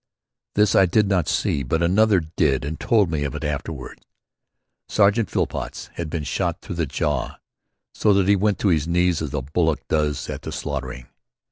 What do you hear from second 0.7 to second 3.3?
I did not see, but another did and told me